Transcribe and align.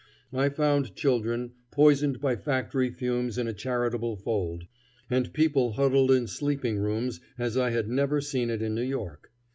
I 0.33 0.49
found 0.49 0.95
children 0.95 1.51
poisoned 1.69 2.19
by 2.19 2.35
factory 2.35 2.89
fumes 2.89 3.37
in 3.37 3.47
a 3.47 3.53
charitable 3.53 4.15
fold, 4.15 4.63
and 5.11 5.31
people 5.31 5.73
huddled 5.73 6.09
in 6.09 6.25
sleeping 6.25 6.79
rooms 6.79 7.21
as 7.37 7.55
I 7.55 7.69
had 7.69 7.87
never 7.87 8.19
seen 8.19 8.49
it 8.49 8.63
in 8.63 8.73
New 8.73 8.81
York. 8.81 9.31